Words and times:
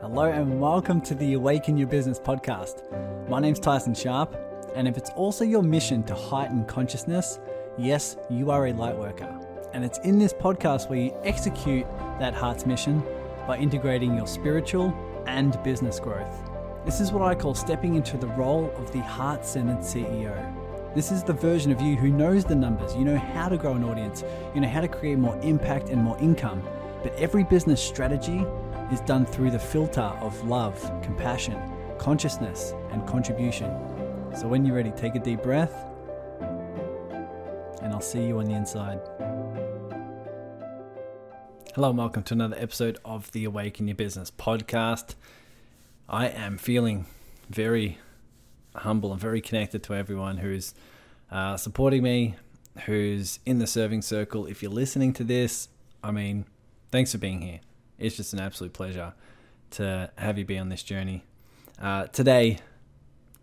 Hello 0.00 0.24
and 0.24 0.58
welcome 0.58 1.02
to 1.02 1.14
the 1.14 1.34
Awaken 1.34 1.76
Your 1.76 1.86
Business 1.86 2.18
podcast. 2.18 2.84
My 3.28 3.38
name's 3.38 3.60
Tyson 3.60 3.92
Sharp, 3.92 4.34
and 4.74 4.88
if 4.88 4.96
it's 4.96 5.10
also 5.10 5.44
your 5.44 5.62
mission 5.62 6.02
to 6.04 6.14
heighten 6.14 6.64
consciousness, 6.64 7.38
yes, 7.76 8.16
you 8.30 8.50
are 8.50 8.68
a 8.68 8.72
light 8.72 8.96
worker. 8.96 9.28
And 9.74 9.84
it's 9.84 9.98
in 9.98 10.18
this 10.18 10.32
podcast 10.32 10.88
where 10.88 10.98
you 10.98 11.14
execute 11.22 11.86
that 12.18 12.32
heart's 12.32 12.64
mission 12.64 13.02
by 13.46 13.58
integrating 13.58 14.16
your 14.16 14.26
spiritual 14.26 14.96
and 15.26 15.62
business 15.62 16.00
growth. 16.00 16.48
This 16.86 17.02
is 17.02 17.12
what 17.12 17.20
I 17.20 17.34
call 17.34 17.54
stepping 17.54 17.94
into 17.94 18.16
the 18.16 18.28
role 18.28 18.72
of 18.76 18.90
the 18.92 19.00
heart 19.00 19.44
centered 19.44 19.80
CEO. 19.80 20.94
This 20.94 21.12
is 21.12 21.22
the 21.22 21.34
version 21.34 21.72
of 21.72 21.82
you 21.82 21.96
who 21.96 22.08
knows 22.08 22.46
the 22.46 22.54
numbers, 22.54 22.96
you 22.96 23.04
know 23.04 23.18
how 23.18 23.50
to 23.50 23.58
grow 23.58 23.74
an 23.74 23.84
audience, 23.84 24.24
you 24.54 24.62
know 24.62 24.68
how 24.68 24.80
to 24.80 24.88
create 24.88 25.18
more 25.18 25.38
impact 25.42 25.90
and 25.90 26.02
more 26.02 26.16
income. 26.20 26.66
But 27.02 27.12
every 27.16 27.44
business 27.44 27.82
strategy 27.82 28.46
is 28.90 29.00
done 29.02 29.24
through 29.24 29.52
the 29.52 29.58
filter 29.58 30.00
of 30.00 30.48
love, 30.48 30.80
compassion, 31.00 31.56
consciousness, 31.96 32.74
and 32.90 33.06
contribution. 33.06 33.70
So 34.34 34.48
when 34.48 34.64
you're 34.64 34.74
ready, 34.74 34.90
take 34.90 35.14
a 35.14 35.20
deep 35.20 35.44
breath, 35.44 35.72
and 37.82 37.92
I'll 37.92 38.00
see 38.00 38.26
you 38.26 38.40
on 38.40 38.46
the 38.46 38.54
inside. 38.54 38.98
Hello, 41.76 41.90
and 41.90 41.98
welcome 41.98 42.24
to 42.24 42.34
another 42.34 42.56
episode 42.58 42.98
of 43.04 43.30
the 43.30 43.44
Awaken 43.44 43.86
Your 43.86 43.94
Business 43.94 44.28
podcast. 44.28 45.14
I 46.08 46.26
am 46.26 46.58
feeling 46.58 47.06
very 47.48 47.98
humble 48.74 49.12
and 49.12 49.20
very 49.20 49.40
connected 49.40 49.84
to 49.84 49.94
everyone 49.94 50.38
who's 50.38 50.74
uh, 51.30 51.56
supporting 51.56 52.02
me, 52.02 52.34
who's 52.86 53.38
in 53.46 53.60
the 53.60 53.68
serving 53.68 54.02
circle. 54.02 54.46
If 54.46 54.62
you're 54.62 54.72
listening 54.72 55.12
to 55.12 55.22
this, 55.22 55.68
I 56.02 56.10
mean, 56.10 56.44
thanks 56.90 57.12
for 57.12 57.18
being 57.18 57.42
here 57.42 57.60
it's 58.00 58.16
just 58.16 58.32
an 58.32 58.40
absolute 58.40 58.72
pleasure 58.72 59.14
to 59.72 60.10
have 60.16 60.38
you 60.38 60.44
be 60.44 60.58
on 60.58 60.68
this 60.68 60.82
journey. 60.82 61.24
Uh, 61.80 62.06
today, 62.06 62.58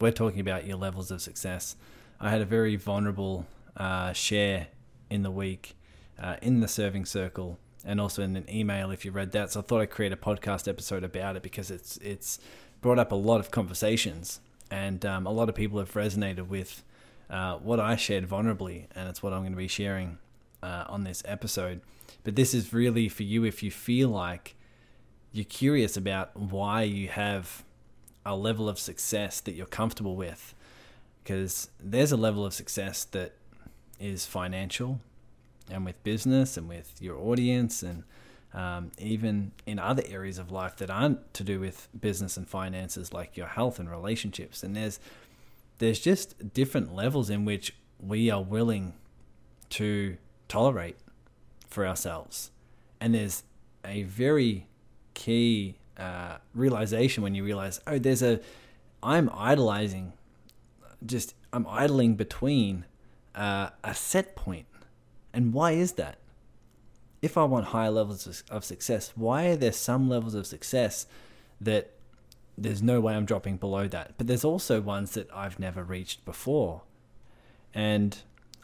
we're 0.02 0.12
talking 0.12 0.40
about 0.40 0.66
your 0.66 0.78
levels 0.78 1.12
of 1.12 1.22
success. 1.22 1.76
I 2.20 2.30
had 2.30 2.42
a 2.42 2.46
very 2.46 2.76
vulnerable 2.76 3.46
uh, 3.78 4.12
share 4.14 4.68
in 5.10 5.24
the 5.24 5.32
week 5.32 5.76
uh, 6.20 6.36
in 6.42 6.60
the 6.60 6.68
serving 6.68 7.06
circle 7.06 7.60
and 7.86 8.02
also 8.02 8.22
in 8.24 8.36
an 8.36 8.46
email 8.50 8.92
if 8.92 9.06
you 9.06 9.12
read 9.12 9.32
that. 9.32 9.52
So 9.52 9.60
I 9.60 9.64
thought 9.64 9.82
I'd 9.82 9.92
create 9.92 10.12
a 10.12 10.18
podcast 10.18 10.68
episode 10.68 11.04
about 11.04 11.36
it 11.36 11.44
because 11.44 11.72
it's 11.72 11.98
it's 11.98 12.40
brought 12.82 13.00
up 13.00 13.12
a 13.12 13.16
lot 13.16 13.40
of 13.40 13.52
conversations 13.52 14.40
and 14.70 15.06
um, 15.06 15.26
a 15.26 15.32
lot 15.32 15.50
of 15.50 15.56
people 15.56 15.80
have 15.80 15.94
resonated 15.94 16.48
with 16.48 16.84
uh, 17.30 17.58
what 17.58 17.80
I 17.80 17.96
shared 17.96 18.28
vulnerably, 18.28 18.86
and 18.96 19.10
it's 19.10 19.22
what 19.22 19.34
I'm 19.34 19.42
going 19.42 19.52
to 19.52 19.58
be 19.58 19.68
sharing 19.68 20.18
uh, 20.64 20.86
on 20.88 21.04
this 21.04 21.22
episode. 21.26 21.82
But 22.24 22.36
this 22.36 22.54
is 22.54 22.74
really 22.74 23.10
for 23.10 23.24
you 23.24 23.44
if 23.44 23.64
you 23.64 23.72
feel 23.72 24.10
like 24.10 24.56
you're 25.32 25.46
curious 25.46 25.98
about 25.98 26.36
why 26.36 26.84
you 26.84 27.08
have 27.10 27.64
a 28.26 28.36
level 28.36 28.68
of 28.68 28.80
success 28.80 29.40
that 29.42 29.54
you're 29.54 29.66
comfortable 29.66 30.16
with. 30.16 30.54
Because 31.24 31.70
there's 31.80 32.12
a 32.12 32.18
level 32.18 32.46
of 32.46 32.54
success 32.54 33.04
that 33.06 33.34
is 34.00 34.26
financial 34.26 35.02
and 35.70 35.86
with 35.86 36.02
business 36.04 36.56
and 36.56 36.70
with 36.70 36.96
your 37.02 37.18
audience 37.18 37.84
and 37.84 38.04
um, 38.54 38.92
even 38.98 39.52
in 39.66 39.78
other 39.78 40.04
areas 40.08 40.38
of 40.38 40.52
life 40.52 40.78
that 40.78 40.90
aren't 40.90 41.34
to 41.34 41.44
do 41.44 41.60
with 41.60 41.90
business 42.00 42.38
and 42.38 42.48
finances 42.48 43.12
like 43.12 43.36
your 43.36 43.48
health 43.48 43.78
and 43.78 43.92
relationships 43.92 44.64
and 44.64 44.76
there's 44.76 45.00
there's 45.80 46.00
just 46.00 46.54
different 46.54 46.94
levels 46.96 47.30
in 47.30 47.46
which 47.46 47.76
we 48.00 48.30
are 48.30 48.42
willing 48.42 48.94
to 49.70 50.18
tolerate 50.48 50.98
for 51.68 51.86
ourselves. 51.86 52.52
And 53.00 53.14
there's 53.14 53.44
a 53.86 54.04
very 54.04 54.68
key 55.28 55.76
uh, 55.98 56.38
realization 56.54 57.22
when 57.22 57.36
you 57.36 57.44
realize, 57.44 57.82
oh, 57.86 58.00
there's 58.00 58.24
a, 58.24 58.40
I'm 59.04 59.30
idolizing, 59.34 60.14
just 61.06 61.36
I'm 61.52 61.68
idling 61.68 62.16
between 62.16 62.86
uh, 63.36 63.72
a 63.84 63.94
set 63.94 64.38
point. 64.38 64.68
And 65.34 65.54
why 65.54 65.72
is 65.74 65.94
that? 65.94 66.20
If 67.22 67.38
I 67.38 67.44
want 67.44 67.66
higher 67.66 67.92
levels 67.92 68.42
of 68.50 68.64
success, 68.64 69.12
why 69.16 69.48
are 69.48 69.58
there 69.58 69.74
some 69.74 70.08
levels 70.08 70.34
of 70.34 70.48
success 70.48 71.08
that 71.60 71.92
there's 72.58 72.82
no 72.82 73.02
way 73.02 73.14
I'm 73.14 73.26
dropping 73.26 73.58
below 73.58 73.86
that? 73.90 74.14
But 74.18 74.28
there's 74.28 74.46
also 74.46 74.80
ones 74.80 75.12
that 75.12 75.28
I've 75.34 75.60
never 75.60 75.84
reached 75.84 76.24
before. 76.24 76.84
And 77.74 78.18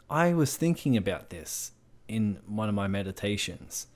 I 0.08 0.32
was 0.32 0.56
thinking 0.56 0.96
about 0.96 1.28
this 1.28 1.72
in 2.08 2.38
one 2.46 2.70
of 2.70 2.74
my 2.74 2.86
meditations. 2.86 3.88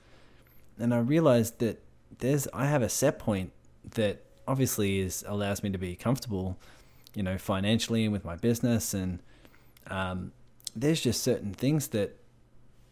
And 0.77 0.93
I 0.93 0.99
realized 0.99 1.57
that 1.59 1.81
there's 2.17 2.47
I 2.53 2.65
have 2.65 2.81
a 2.81 2.89
set 2.89 3.19
point 3.19 3.51
that 3.91 4.23
obviously 4.47 4.99
is 4.99 5.23
allows 5.27 5.63
me 5.63 5.69
to 5.69 5.77
be 5.77 5.95
comfortable, 5.95 6.57
you 7.13 7.23
know, 7.23 7.37
financially 7.37 8.03
and 8.03 8.13
with 8.13 8.25
my 8.25 8.35
business 8.35 8.93
and 8.93 9.19
um, 9.87 10.31
there's 10.75 11.01
just 11.01 11.23
certain 11.23 11.53
things 11.53 11.89
that 11.89 12.15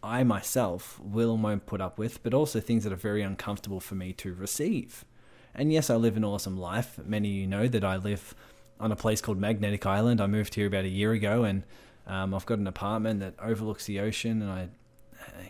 I 0.04 0.24
myself 0.24 1.00
will 1.00 1.34
and 1.34 1.44
won't 1.44 1.66
put 1.66 1.82
up 1.82 1.98
with, 1.98 2.24
but 2.24 2.34
also 2.34 2.60
things 2.60 2.84
that 2.84 2.94
are 2.94 2.98
very 2.98 3.22
uncomfortable 3.22 3.80
for 3.80 3.96
me 3.96 4.14
to 4.14 4.34
receive. 4.34 5.06
And 5.54 5.74
yes, 5.74 5.90
I 5.90 5.96
live 5.96 6.18
an 6.18 6.24
awesome 6.24 6.58
life. 6.58 7.00
Many 7.04 7.30
of 7.30 7.36
you 7.36 7.48
know 7.48 7.68
that 7.68 7.84
I 7.84 7.98
live 7.98 8.36
on 8.80 8.92
a 8.92 8.96
place 8.96 9.22
called 9.22 9.40
Magnetic 9.40 9.86
Island. 9.86 10.22
I 10.22 10.28
moved 10.28 10.56
here 10.56 10.68
about 10.68 10.86
a 10.86 10.90
year 10.90 11.12
ago, 11.14 11.44
and 11.44 11.64
um, 12.06 12.34
I've 12.34 12.46
got 12.46 12.60
an 12.60 12.68
apartment 12.68 13.20
that 13.22 13.34
overlooks 13.40 13.86
the 13.86 14.00
ocean, 14.00 14.42
and 14.42 14.52
I 14.52 14.70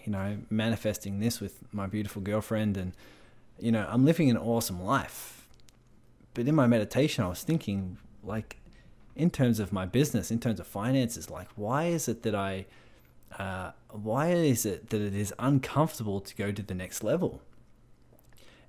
you 0.05 0.11
know, 0.11 0.37
manifesting 0.49 1.19
this 1.19 1.39
with 1.39 1.61
my 1.73 1.87
beautiful 1.87 2.21
girlfriend, 2.21 2.77
and 2.77 2.93
you 3.59 3.71
know, 3.71 3.87
I'm 3.89 4.05
living 4.05 4.29
an 4.29 4.37
awesome 4.37 4.83
life. 4.83 5.47
But 6.33 6.47
in 6.47 6.55
my 6.55 6.67
meditation, 6.67 7.23
I 7.23 7.27
was 7.27 7.43
thinking, 7.43 7.97
like, 8.23 8.57
in 9.15 9.29
terms 9.29 9.59
of 9.59 9.73
my 9.73 9.85
business, 9.85 10.31
in 10.31 10.39
terms 10.39 10.59
of 10.59 10.67
finances, 10.67 11.29
like, 11.29 11.47
why 11.55 11.85
is 11.85 12.07
it 12.07 12.23
that 12.23 12.35
I, 12.35 12.65
uh, 13.37 13.71
why 13.89 14.29
is 14.29 14.65
it 14.65 14.89
that 14.89 15.01
it 15.01 15.15
is 15.15 15.33
uncomfortable 15.39 16.19
to 16.21 16.35
go 16.35 16.51
to 16.51 16.61
the 16.61 16.75
next 16.75 17.03
level? 17.03 17.41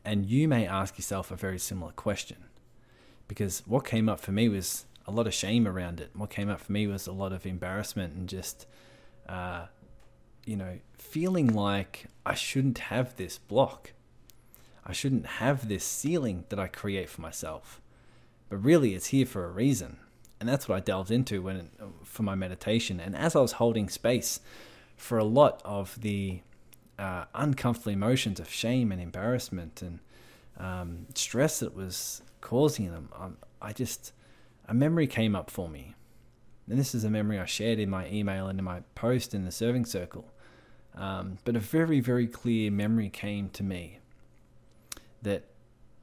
And 0.05 0.25
you 0.27 0.49
may 0.49 0.67
ask 0.67 0.97
yourself 0.97 1.31
a 1.31 1.37
very 1.37 1.59
similar 1.59 1.93
question, 1.93 2.39
because 3.27 3.63
what 3.67 3.85
came 3.85 4.09
up 4.09 4.21
for 4.21 4.33
me 4.33 4.49
was 4.49 4.87
a 5.07 5.11
lot 5.11 5.27
of 5.27 5.35
shame 5.35 5.69
around 5.69 6.01
it. 6.01 6.11
What 6.15 6.31
came 6.31 6.49
up 6.49 6.61
for 6.61 6.73
me 6.73 6.87
was 6.87 7.07
a 7.07 7.13
lot 7.13 7.33
of 7.33 7.47
embarrassment 7.47 8.15
and 8.15 8.29
just. 8.29 8.67
Uh, 9.29 9.67
you 10.47 10.57
know, 10.57 10.79
feeling 10.97 11.49
like 11.49 12.07
I 12.25 12.33
shouldn't 12.33 12.79
have 12.79 13.17
this 13.17 13.37
block. 13.37 13.93
I 14.89 14.93
shouldn't 14.93 15.27
have 15.27 15.69
this 15.69 15.85
ceiling 15.85 16.45
that 16.49 16.59
I 16.59 16.67
create 16.67 17.11
for 17.11 17.21
myself. 17.21 17.81
But 18.49 18.65
really, 18.65 18.95
it's 18.95 19.09
here 19.09 19.27
for 19.27 19.45
a 19.45 19.51
reason. 19.51 19.99
And 20.41 20.49
that's 20.49 20.67
what 20.67 20.77
I 20.77 20.81
delved 20.81 21.11
into 21.11 21.43
when 21.43 21.69
for 22.05 22.23
my 22.23 22.35
meditation. 22.35 22.99
And 22.99 23.15
as 23.15 23.37
I 23.37 23.41
was 23.41 23.53
holding 23.53 23.91
space 23.91 24.41
for 24.97 25.19
a 25.19 25.25
lot 25.25 25.61
of 25.65 26.01
the 26.01 26.41
uh, 26.99 27.27
uncomfortable 27.35 27.93
emotions 27.93 28.41
of 28.41 28.49
shame 28.49 28.91
and 28.91 29.01
embarrassment 29.01 29.83
and 29.83 29.99
um, 30.57 31.07
stress 31.15 31.59
that 31.61 31.75
was 31.75 32.23
causing 32.41 32.91
them, 32.91 33.11
um, 33.15 33.37
I 33.61 33.73
just, 33.73 34.13
a 34.67 34.75
memory 34.75 35.07
came 35.07 35.37
up 35.37 35.51
for 35.51 35.69
me. 35.69 35.95
And 36.69 36.79
this 36.79 36.95
is 36.95 37.05
a 37.05 37.11
memory 37.11 37.39
I 37.39 37.47
shared 37.47 37.79
in 37.79 37.91
my 37.91 38.09
email 38.09 38.49
and 38.49 38.59
in 38.59 38.65
my 38.65 38.81
post 38.95 39.35
in 39.35 39.45
the 39.45 39.53
serving 39.53 39.85
circle. 39.85 40.31
Um, 40.95 41.39
but 41.45 41.57
a 41.57 41.61
very, 41.61 42.01
very 42.01 42.27
clear 42.27 42.71
memory 42.71 43.11
came 43.11 43.51
to 43.51 43.63
me 43.63 43.99
that 45.23 45.45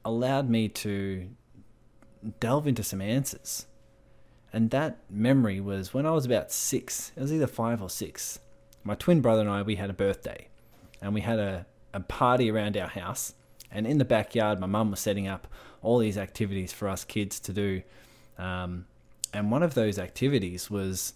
allowed 0.04 0.48
me 0.48 0.68
to 0.68 1.28
delve 2.40 2.66
into 2.66 2.82
some 2.82 3.00
answers. 3.00 3.66
And 4.52 4.70
that 4.70 4.98
memory 5.10 5.60
was 5.60 5.92
when 5.92 6.06
I 6.06 6.12
was 6.12 6.24
about 6.24 6.52
six, 6.52 7.12
it 7.16 7.20
was 7.20 7.32
either 7.32 7.46
five 7.46 7.82
or 7.82 7.90
six. 7.90 8.38
My 8.84 8.94
twin 8.94 9.20
brother 9.20 9.42
and 9.42 9.50
I, 9.50 9.62
we 9.62 9.76
had 9.76 9.90
a 9.90 9.94
birthday 9.94 10.48
and 11.02 11.12
we 11.12 11.20
had 11.20 11.38
a, 11.38 11.66
a 11.92 12.00
party 12.00 12.50
around 12.50 12.76
our 12.76 12.88
house. 12.88 13.34
And 13.70 13.86
in 13.86 13.98
the 13.98 14.04
backyard, 14.04 14.60
my 14.60 14.66
mum 14.66 14.90
was 14.90 15.00
setting 15.00 15.26
up 15.26 15.48
all 15.82 15.98
these 15.98 16.16
activities 16.16 16.72
for 16.72 16.88
us 16.88 17.04
kids 17.04 17.40
to 17.40 17.52
do. 17.52 17.82
Um, 18.38 18.86
and 19.32 19.50
one 19.50 19.62
of 19.62 19.74
those 19.74 19.98
activities 19.98 20.70
was 20.70 21.14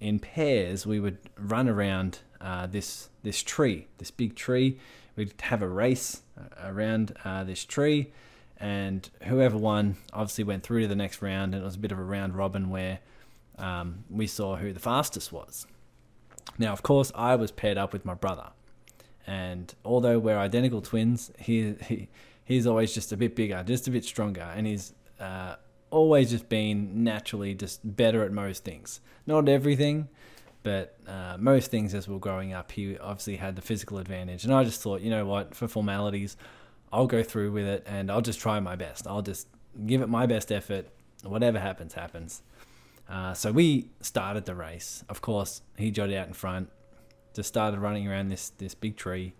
in 0.00 0.18
pairs, 0.18 0.86
we 0.86 1.00
would 1.00 1.18
run 1.38 1.68
around 1.68 2.18
uh, 2.40 2.66
this 2.66 3.08
this 3.22 3.42
tree, 3.42 3.88
this 3.98 4.10
big 4.10 4.34
tree. 4.34 4.78
We'd 5.16 5.34
have 5.42 5.62
a 5.62 5.68
race 5.68 6.22
uh, 6.38 6.70
around 6.70 7.16
uh, 7.24 7.44
this 7.44 7.64
tree, 7.64 8.12
and 8.58 9.08
whoever 9.22 9.56
won 9.56 9.96
obviously 10.12 10.44
went 10.44 10.62
through 10.62 10.82
to 10.82 10.88
the 10.88 10.96
next 10.96 11.22
round, 11.22 11.54
and 11.54 11.62
it 11.62 11.64
was 11.64 11.76
a 11.76 11.78
bit 11.78 11.92
of 11.92 11.98
a 11.98 12.04
round 12.04 12.36
robin 12.36 12.70
where 12.70 13.00
um, 13.58 14.04
we 14.10 14.26
saw 14.26 14.56
who 14.56 14.72
the 14.72 14.80
fastest 14.80 15.32
was. 15.32 15.66
Now, 16.58 16.72
of 16.72 16.82
course, 16.82 17.10
I 17.14 17.36
was 17.36 17.50
paired 17.50 17.78
up 17.78 17.92
with 17.92 18.04
my 18.04 18.14
brother, 18.14 18.50
and 19.26 19.74
although 19.84 20.18
we're 20.18 20.38
identical 20.38 20.82
twins, 20.82 21.32
he, 21.38 21.74
he 21.86 22.08
he's 22.44 22.66
always 22.66 22.94
just 22.94 23.12
a 23.12 23.16
bit 23.16 23.34
bigger, 23.34 23.62
just 23.66 23.88
a 23.88 23.90
bit 23.90 24.04
stronger, 24.04 24.52
and 24.54 24.66
he's 24.66 24.92
uh, 25.20 25.56
always 25.90 26.30
just 26.30 26.48
been 26.48 27.04
naturally 27.04 27.54
just 27.54 27.80
better 27.96 28.22
at 28.22 28.32
most 28.32 28.64
things. 28.64 29.00
Not 29.26 29.48
everything, 29.48 30.08
but 30.66 30.96
uh, 31.06 31.36
most 31.38 31.70
things 31.70 31.94
as 31.94 32.08
we 32.08 32.14
were 32.14 32.18
growing 32.18 32.52
up, 32.52 32.72
he 32.72 32.98
obviously 32.98 33.36
had 33.36 33.54
the 33.54 33.62
physical 33.62 33.98
advantage. 33.98 34.42
And 34.42 34.52
I 34.52 34.64
just 34.64 34.82
thought, 34.82 35.00
you 35.00 35.10
know 35.10 35.24
what, 35.24 35.54
for 35.54 35.68
formalities, 35.68 36.36
I'll 36.92 37.06
go 37.06 37.22
through 37.22 37.52
with 37.52 37.66
it 37.66 37.84
and 37.86 38.10
I'll 38.10 38.20
just 38.20 38.40
try 38.40 38.58
my 38.58 38.74
best. 38.74 39.06
I'll 39.06 39.22
just 39.22 39.46
give 39.86 40.02
it 40.02 40.08
my 40.08 40.26
best 40.26 40.50
effort. 40.50 40.88
Whatever 41.22 41.60
happens, 41.60 41.94
happens. 41.94 42.42
Uh, 43.08 43.32
so 43.32 43.52
we 43.52 43.90
started 44.00 44.44
the 44.44 44.56
race. 44.56 45.04
Of 45.08 45.20
course, 45.20 45.62
he 45.78 45.92
jotted 45.92 46.16
out 46.16 46.26
in 46.26 46.32
front. 46.32 46.68
Just 47.32 47.48
started 47.48 47.78
running 47.78 48.08
around 48.08 48.30
this 48.30 48.48
this 48.58 48.74
big 48.74 48.96
tree. 48.96 49.34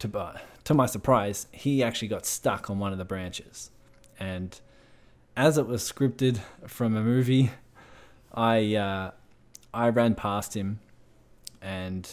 To 0.00 0.18
uh, 0.18 0.36
to 0.64 0.74
my 0.74 0.84
surprise, 0.84 1.46
he 1.52 1.82
actually 1.82 2.08
got 2.08 2.26
stuck 2.26 2.68
on 2.68 2.78
one 2.78 2.92
of 2.92 2.98
the 2.98 3.06
branches, 3.06 3.70
and 4.20 4.60
as 5.38 5.56
it 5.56 5.66
was 5.66 5.90
scripted 5.90 6.40
from 6.66 6.96
a 6.96 7.02
movie, 7.02 7.52
I 8.34 8.74
uh, 8.74 9.10
I 9.74 9.88
ran 9.88 10.14
past 10.14 10.54
him, 10.54 10.80
and 11.60 12.10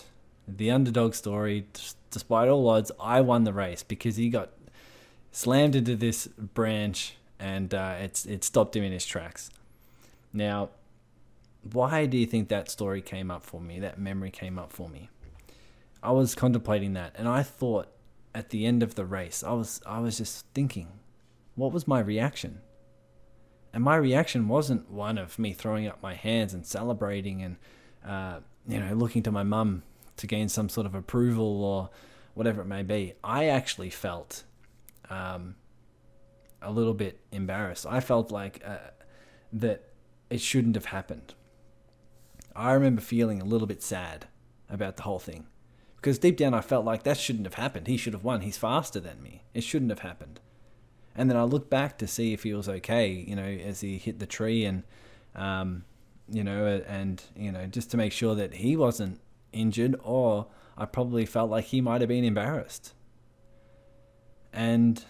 the 0.47 0.71
underdog 0.71 1.13
story. 1.13 1.67
Despite 2.11 2.49
all 2.49 2.67
odds, 2.69 2.91
I 2.99 3.21
won 3.21 3.43
the 3.43 3.53
race 3.53 3.83
because 3.83 4.15
he 4.15 4.29
got 4.29 4.49
slammed 5.31 5.75
into 5.75 5.95
this 5.95 6.27
branch 6.27 7.15
and 7.39 7.73
uh, 7.73 7.95
it's 7.99 8.25
it 8.25 8.43
stopped 8.43 8.75
him 8.75 8.83
in 8.83 8.91
his 8.91 9.05
tracks. 9.05 9.49
Now, 10.33 10.69
why 11.71 12.05
do 12.05 12.17
you 12.17 12.25
think 12.25 12.49
that 12.49 12.69
story 12.69 13.01
came 13.01 13.31
up 13.31 13.43
for 13.43 13.61
me? 13.61 13.79
That 13.79 13.97
memory 13.99 14.31
came 14.31 14.59
up 14.59 14.73
for 14.73 14.89
me. 14.89 15.09
I 16.03 16.11
was 16.11 16.35
contemplating 16.35 16.93
that, 16.93 17.15
and 17.15 17.27
I 17.27 17.43
thought 17.43 17.87
at 18.35 18.49
the 18.49 18.65
end 18.65 18.83
of 18.83 18.95
the 18.95 19.05
race, 19.05 19.43
I 19.43 19.53
was 19.53 19.81
I 19.85 19.99
was 19.99 20.17
just 20.17 20.45
thinking, 20.53 20.87
what 21.55 21.71
was 21.71 21.87
my 21.87 21.99
reaction? 21.99 22.59
And 23.73 23.83
my 23.83 23.95
reaction 23.95 24.47
wasn't 24.47 24.89
one 24.89 25.17
of 25.17 25.37
me 25.37 25.53
throwing 25.53 25.87
up 25.87 26.01
my 26.01 26.15
hands 26.15 26.53
and 26.53 26.65
celebrating 26.65 27.41
and, 27.41 27.57
uh, 28.05 28.39
you 28.67 28.79
know, 28.79 28.93
looking 28.93 29.23
to 29.23 29.31
my 29.31 29.43
mum 29.43 29.83
to 30.17 30.27
gain 30.27 30.49
some 30.49 30.69
sort 30.69 30.85
of 30.85 30.95
approval 30.95 31.63
or 31.63 31.89
whatever 32.33 32.61
it 32.61 32.65
may 32.65 32.83
be. 32.83 33.13
I 33.23 33.45
actually 33.45 33.89
felt 33.89 34.43
um, 35.09 35.55
a 36.61 36.71
little 36.71 36.93
bit 36.93 37.19
embarrassed. 37.31 37.85
I 37.87 37.99
felt 37.99 38.31
like 38.31 38.61
uh, 38.65 38.77
that 39.53 39.83
it 40.29 40.41
shouldn't 40.41 40.75
have 40.75 40.85
happened. 40.85 41.33
I 42.55 42.73
remember 42.73 43.01
feeling 43.01 43.41
a 43.41 43.45
little 43.45 43.67
bit 43.67 43.83
sad 43.83 44.27
about 44.69 44.97
the 44.97 45.03
whole 45.03 45.19
thing 45.19 45.47
because 45.95 46.19
deep 46.19 46.37
down 46.37 46.53
I 46.53 46.61
felt 46.61 46.85
like 46.85 47.03
that 47.03 47.17
shouldn't 47.17 47.45
have 47.45 47.55
happened. 47.55 47.87
He 47.87 47.97
should 47.97 48.13
have 48.13 48.23
won. 48.23 48.41
He's 48.41 48.57
faster 48.57 48.99
than 48.99 49.21
me. 49.21 49.43
It 49.53 49.63
shouldn't 49.63 49.91
have 49.91 49.99
happened. 49.99 50.39
And 51.19 51.29
then 51.29 51.35
I 51.35 51.43
looked 51.43 51.69
back 51.69 51.97
to 51.97 52.07
see 52.07 52.31
if 52.31 52.43
he 52.43 52.53
was 52.53 52.69
okay, 52.69 53.09
you 53.09 53.35
know, 53.35 53.43
as 53.43 53.81
he 53.81 53.97
hit 53.97 54.19
the 54.19 54.25
tree 54.25 54.63
and, 54.63 54.83
um, 55.35 55.83
you 56.29 56.45
know, 56.45 56.81
and, 56.87 57.21
you 57.35 57.51
know, 57.51 57.65
just 57.65 57.91
to 57.91 57.97
make 57.97 58.13
sure 58.13 58.35
that 58.35 58.53
he 58.53 58.77
wasn't 58.77 59.19
injured 59.51 59.99
or 60.01 60.47
I 60.77 60.85
probably 60.85 61.25
felt 61.25 61.49
like 61.49 61.65
he 61.65 61.81
might 61.81 61.99
have 61.99 62.07
been 62.07 62.23
embarrassed. 62.23 62.93
And 64.53 65.03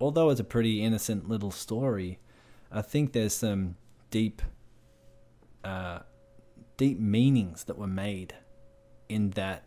although 0.00 0.30
it's 0.30 0.38
a 0.38 0.44
pretty 0.44 0.80
innocent 0.80 1.28
little 1.28 1.50
story, 1.50 2.20
I 2.70 2.80
think 2.80 3.12
there's 3.12 3.34
some 3.34 3.74
deep, 4.12 4.42
uh, 5.64 5.98
deep 6.76 7.00
meanings 7.00 7.64
that 7.64 7.76
were 7.76 7.88
made 7.88 8.36
in 9.08 9.30
that, 9.30 9.64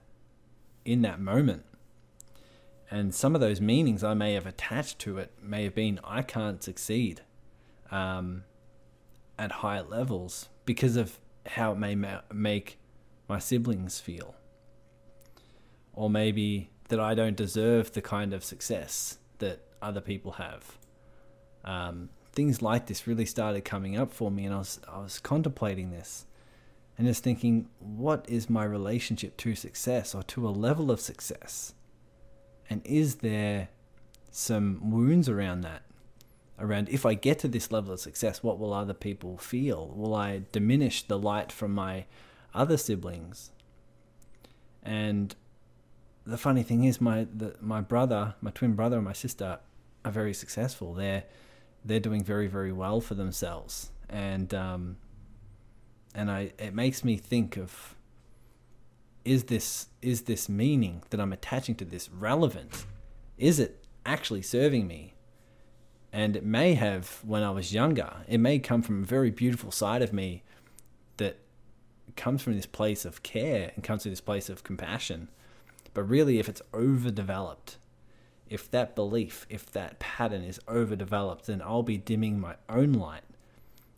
in 0.85 1.01
that 1.01 1.19
moment. 1.19 1.65
And 2.91 3.13
some 3.13 3.35
of 3.35 3.41
those 3.41 3.59
meanings 3.59 4.03
I 4.03 4.13
may 4.13 4.33
have 4.33 4.45
attached 4.45 4.99
to 4.99 5.17
it 5.17 5.31
may 5.41 5.63
have 5.63 5.73
been 5.73 5.99
I 6.03 6.21
can't 6.21 6.61
succeed 6.61 7.21
um, 7.91 8.43
at 9.39 9.51
higher 9.51 9.83
levels 9.83 10.49
because 10.65 10.95
of 10.95 11.19
how 11.45 11.71
it 11.71 11.77
may 11.77 11.95
ma- 11.95 12.21
make 12.31 12.77
my 13.27 13.39
siblings 13.39 13.99
feel. 13.99 14.35
Or 15.93 16.09
maybe 16.09 16.69
that 16.89 16.99
I 16.99 17.13
don't 17.15 17.35
deserve 17.35 17.91
the 17.91 18.01
kind 18.01 18.33
of 18.33 18.43
success 18.43 19.17
that 19.39 19.61
other 19.81 20.01
people 20.01 20.33
have. 20.33 20.77
Um, 21.63 22.09
things 22.31 22.61
like 22.61 22.87
this 22.87 23.07
really 23.07 23.25
started 23.25 23.63
coming 23.63 23.97
up 23.97 24.11
for 24.11 24.31
me, 24.31 24.45
and 24.45 24.53
I 24.53 24.57
was 24.57 24.79
I 24.91 24.99
was 24.99 25.19
contemplating 25.19 25.91
this, 25.91 26.25
and 26.97 27.07
just 27.07 27.23
thinking, 27.23 27.67
what 27.79 28.25
is 28.27 28.49
my 28.49 28.63
relationship 28.63 29.37
to 29.37 29.55
success 29.55 30.13
or 30.13 30.23
to 30.23 30.47
a 30.47 30.51
level 30.51 30.91
of 30.91 30.99
success? 30.99 31.73
And 32.69 32.81
is 32.85 33.15
there 33.15 33.69
some 34.31 34.91
wounds 34.91 35.29
around 35.29 35.61
that? 35.61 35.83
Around 36.59 36.89
if 36.89 37.05
I 37.05 37.13
get 37.13 37.39
to 37.39 37.47
this 37.47 37.71
level 37.71 37.93
of 37.93 37.99
success, 37.99 38.43
what 38.43 38.59
will 38.59 38.73
other 38.73 38.93
people 38.93 39.37
feel? 39.37 39.91
Will 39.95 40.13
I 40.13 40.43
diminish 40.51 41.03
the 41.03 41.17
light 41.17 41.51
from 41.51 41.73
my 41.73 42.05
other 42.53 42.77
siblings? 42.77 43.51
And 44.83 45.35
the 46.25 46.37
funny 46.37 46.63
thing 46.63 46.83
is, 46.83 47.01
my 47.01 47.27
the, 47.35 47.55
my 47.59 47.81
brother, 47.81 48.35
my 48.41 48.51
twin 48.51 48.73
brother, 48.73 48.97
and 48.97 49.05
my 49.05 49.13
sister 49.13 49.59
are 50.05 50.11
very 50.11 50.33
successful. 50.33 50.93
They're 50.93 51.23
they're 51.83 51.99
doing 51.99 52.23
very 52.23 52.47
very 52.47 52.71
well 52.71 53.01
for 53.01 53.15
themselves, 53.15 53.91
and 54.09 54.53
um, 54.53 54.97
and 56.13 56.29
I 56.31 56.53
it 56.59 56.73
makes 56.73 57.03
me 57.03 57.17
think 57.17 57.57
of 57.57 57.95
is 59.25 59.45
this 59.45 59.87
is 60.01 60.23
this 60.23 60.49
meaning 60.49 61.03
that 61.09 61.19
I'm 61.19 61.33
attaching 61.33 61.75
to 61.75 61.85
this 61.85 62.09
relevant? 62.09 62.85
Is 63.37 63.59
it 63.59 63.85
actually 64.05 64.41
serving 64.41 64.87
me? 64.87 65.13
And 66.11 66.35
it 66.35 66.45
may 66.45 66.75
have 66.75 67.21
when 67.25 67.41
I 67.41 67.49
was 67.51 67.73
younger. 67.73 68.13
It 68.27 68.37
may 68.37 68.59
come 68.59 68.81
from 68.81 69.01
a 69.01 69.05
very 69.05 69.31
beautiful 69.31 69.71
side 69.71 70.01
of 70.01 70.13
me 70.13 70.43
that 71.17 71.37
comes 72.15 72.41
from 72.41 72.55
this 72.55 72.67
place 72.67 73.05
of 73.05 73.23
care 73.23 73.71
and 73.73 73.83
comes 73.83 74.03
from 74.03 74.11
this 74.11 74.21
place 74.21 74.49
of 74.49 74.63
compassion. 74.63 75.29
But 75.93 76.03
really, 76.03 76.37
if 76.37 76.49
it's 76.49 76.61
overdeveloped, 76.73 77.77
if 78.49 78.69
that 78.71 78.95
belief, 78.95 79.47
if 79.49 79.71
that 79.71 79.99
pattern 79.99 80.43
is 80.43 80.59
overdeveloped, 80.67 81.47
then 81.47 81.61
I'll 81.61 81.83
be 81.83 81.97
dimming 81.97 82.39
my 82.39 82.55
own 82.69 82.93
light 82.93 83.23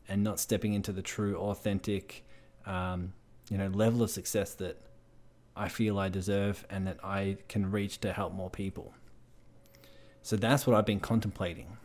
and 0.08 0.24
not 0.24 0.40
stepping 0.40 0.74
into 0.74 0.92
the 0.92 1.02
true, 1.02 1.36
authentic, 1.36 2.26
um, 2.66 3.14
you 3.50 3.58
know, 3.58 3.68
level 3.68 4.04
of 4.04 4.12
success 4.12 4.54
that 4.56 4.82
I 5.56 5.70
feel 5.70 5.98
I 5.98 6.10
deserve 6.10 6.66
and 6.70 6.86
that 6.88 6.98
I 7.04 7.38
can 7.48 7.72
reach 7.72 8.00
to 8.02 8.14
help 8.14 8.34
more 8.34 8.50
people. 8.50 8.94
So 10.22 10.36
that's 10.36 10.66
what 10.66 10.76
I've 10.76 10.86
been 10.86 11.00
contemplating. 11.00 11.78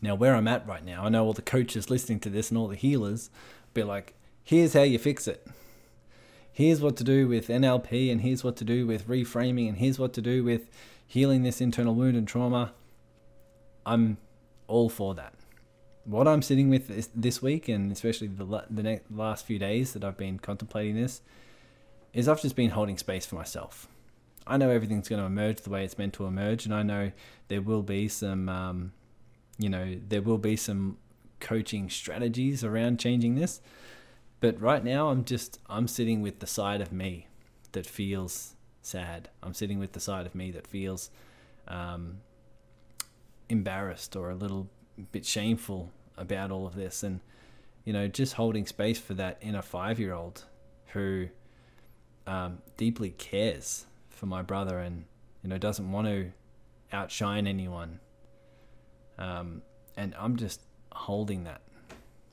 Now, 0.00 0.14
where 0.14 0.34
I'm 0.34 0.48
at 0.48 0.66
right 0.66 0.84
now, 0.84 1.04
I 1.04 1.08
know 1.08 1.24
all 1.24 1.32
the 1.32 1.42
coaches 1.42 1.88
listening 1.88 2.20
to 2.20 2.30
this 2.30 2.50
and 2.50 2.58
all 2.58 2.68
the 2.68 2.76
healers 2.76 3.30
be 3.72 3.82
like, 3.84 4.14
here's 4.44 4.74
how 4.74 4.82
you 4.82 4.98
fix 4.98 5.26
it. 5.28 5.46
Here's 6.52 6.82
what 6.82 6.96
to 6.98 7.04
do 7.04 7.28
with 7.28 7.48
NLP, 7.48 8.12
and 8.12 8.20
here's 8.20 8.44
what 8.44 8.56
to 8.56 8.64
do 8.64 8.86
with 8.86 9.08
reframing, 9.08 9.68
and 9.68 9.78
here's 9.78 9.98
what 9.98 10.12
to 10.12 10.20
do 10.20 10.44
with 10.44 10.68
healing 11.06 11.42
this 11.42 11.62
internal 11.62 11.94
wound 11.94 12.16
and 12.16 12.28
trauma. 12.28 12.72
I'm 13.86 14.18
all 14.68 14.90
for 14.90 15.14
that. 15.14 15.32
What 16.04 16.28
I'm 16.28 16.42
sitting 16.42 16.68
with 16.68 17.10
this, 17.14 17.40
week, 17.40 17.68
and 17.68 17.90
especially 17.90 18.26
the, 18.26 18.44
the 18.68 19.00
last 19.10 19.46
few 19.46 19.58
days 19.58 19.94
that 19.94 20.04
I've 20.04 20.18
been 20.18 20.38
contemplating 20.38 20.96
this, 20.96 21.22
is 22.12 22.28
I've 22.28 22.42
just 22.42 22.56
been 22.56 22.70
holding 22.70 22.98
space 22.98 23.26
for 23.26 23.34
myself. 23.34 23.88
I 24.46 24.56
know 24.56 24.70
everything's 24.70 25.08
going 25.08 25.20
to 25.20 25.26
emerge 25.26 25.60
the 25.60 25.70
way 25.70 25.84
it's 25.84 25.98
meant 25.98 26.14
to 26.14 26.26
emerge, 26.26 26.64
and 26.64 26.74
I 26.74 26.82
know 26.82 27.12
there 27.48 27.62
will 27.62 27.82
be 27.82 28.08
some, 28.08 28.48
um, 28.48 28.92
you 29.58 29.68
know, 29.68 29.96
there 30.08 30.22
will 30.22 30.38
be 30.38 30.56
some 30.56 30.98
coaching 31.40 31.88
strategies 31.88 32.64
around 32.64 32.98
changing 32.98 33.36
this. 33.36 33.60
But 34.40 34.60
right 34.60 34.82
now, 34.82 35.10
I'm 35.10 35.24
just 35.24 35.60
I'm 35.68 35.86
sitting 35.86 36.20
with 36.20 36.40
the 36.40 36.46
side 36.46 36.80
of 36.80 36.92
me 36.92 37.28
that 37.72 37.86
feels 37.86 38.56
sad. 38.82 39.28
I'm 39.42 39.54
sitting 39.54 39.78
with 39.78 39.92
the 39.92 40.00
side 40.00 40.26
of 40.26 40.34
me 40.34 40.50
that 40.50 40.66
feels 40.66 41.10
um, 41.68 42.18
embarrassed 43.48 44.16
or 44.16 44.30
a 44.30 44.34
little 44.34 44.68
bit 45.12 45.24
shameful 45.24 45.92
about 46.16 46.50
all 46.50 46.66
of 46.66 46.74
this, 46.74 47.04
and 47.04 47.20
you 47.84 47.92
know, 47.92 48.08
just 48.08 48.34
holding 48.34 48.66
space 48.66 48.98
for 48.98 49.14
that 49.14 49.38
inner 49.40 49.62
five 49.62 50.00
year 50.00 50.12
old 50.12 50.44
who 50.86 51.28
um, 52.26 52.58
deeply 52.76 53.10
cares 53.10 53.86
for 54.10 54.26
my 54.26 54.42
brother 54.42 54.78
and 54.78 55.04
you 55.42 55.48
know 55.48 55.58
doesn't 55.58 55.90
want 55.90 56.06
to 56.06 56.32
outshine 56.92 57.46
anyone. 57.46 58.00
Um, 59.18 59.62
and 59.96 60.14
I'm 60.18 60.36
just 60.36 60.60
holding 60.92 61.44
that 61.44 61.62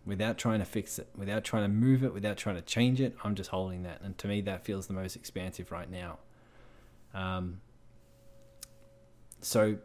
without 0.05 0.38
trying 0.38 0.60
to 0.60 0.65
fix 0.65 1.00
it, 1.00 1.08
without 1.15 1.43
trying 1.43 1.63
to 1.63 1.69
move 1.69 2.03
it, 2.03 2.13
without 2.13 2.38
trying 2.38 2.55
to 2.55 2.62
change 2.62 3.01
it. 3.01 3.15
I'm 3.24 3.36
just 3.36 3.50
holding 3.50 3.84
that, 3.84 4.01
and 4.01 4.17
to 4.19 4.27
me, 4.27 4.41
that 4.41 4.65
feels 4.65 4.88
the 4.88 4.93
most 4.93 5.15
expansive 5.15 5.72
right 5.72 5.89
now. 5.89 6.19
Um, 7.13 7.62
so 9.41 9.77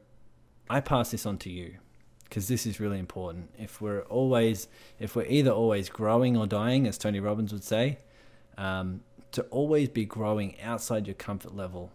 I 0.69 0.81
pass 0.81 1.11
this 1.11 1.27
on 1.27 1.39
to 1.39 1.51
you 1.51 1.77
because 2.25 2.49
this 2.49 2.67
is 2.67 2.81
really 2.81 2.99
important. 2.99 3.51
If 3.59 3.81
we're 3.81 4.03
always, 4.03 4.67
if 4.99 5.15
we're 5.15 5.27
either 5.27 5.51
always 5.51 5.89
growing 5.89 6.37
or 6.37 6.47
dying, 6.47 6.87
as 6.87 6.99
Tony 6.99 7.21
Robbins 7.21 7.53
would 7.53 7.65
say, 7.65 7.99
um, 8.57 9.01
to 9.35 9.43
always 9.45 9.89
be 9.89 10.05
growing 10.05 10.61
outside 10.61 11.09
your 11.09 11.15
comfort 11.15 11.57
level 11.57 11.91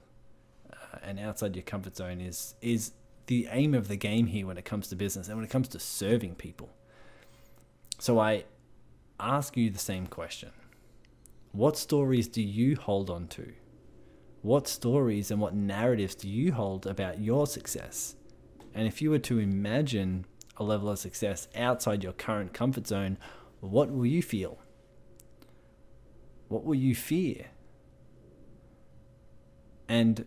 uh, 0.72 0.98
and 1.01 1.19
outside 1.19 1.55
your 1.55 1.63
comfort 1.63 1.96
zone 1.96 2.19
is 2.19 2.53
is 2.62 2.91
the 3.27 3.48
aim 3.51 3.74
of 3.74 3.88
the 3.88 3.96
game 3.96 4.27
here 4.27 4.46
when 4.46 4.58
it 4.58 4.65
comes 4.65 4.88
to 4.89 4.96
business 4.96 5.27
and 5.27 5.38
when 5.38 5.46
it 5.46 5.50
comes 5.50 5.67
to 5.69 5.79
serving 5.79 6.36
people. 6.36 6.69
So 7.98 8.19
I 8.19 8.46
ask 9.19 9.55
you 9.55 9.69
the 9.69 9.79
same 9.79 10.08
question. 10.08 10.50
What 11.51 11.77
stories 11.77 12.27
do 12.27 12.41
you 12.41 12.75
hold 12.75 13.10
on 13.10 13.27
to? 13.29 13.53
What 14.41 14.67
stories 14.67 15.31
and 15.31 15.39
what 15.39 15.55
narratives 15.55 16.15
do 16.15 16.27
you 16.27 16.53
hold 16.53 16.88
about 16.88 17.19
your 17.19 17.48
success? 17.48 18.15
And 18.74 18.88
if 18.88 19.01
you 19.01 19.12
were 19.12 19.19
to 19.19 19.39
imagine 19.39 20.25
a 20.58 20.63
level 20.63 20.89
of 20.89 21.00
success 21.00 21.48
outside 21.55 22.03
your 22.03 22.13
current 22.13 22.53
comfort 22.53 22.88
zone, 22.88 23.17
what 23.62 23.91
will 23.91 24.05
you 24.05 24.22
feel? 24.22 24.60
What 26.50 26.65
will 26.65 26.75
you 26.75 26.94
fear? 26.94 27.46
And 29.88 30.25